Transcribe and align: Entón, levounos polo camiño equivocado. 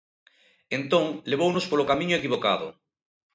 Entón, 0.77 1.05
levounos 1.31 1.65
polo 1.69 1.87
camiño 1.91 2.15
equivocado. 2.17 2.67